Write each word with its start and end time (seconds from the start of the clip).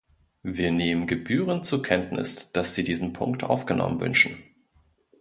Wir 0.41 0.71
nehmen 0.71 1.05
gebührend 1.05 1.63
zur 1.63 1.83
Kenntnis, 1.83 2.51
dass 2.53 2.73
Sie 2.73 2.83
diesen 2.83 3.13
Punkt 3.13 3.43
aufgenommen 3.43 4.01
wünschen. 4.01 4.43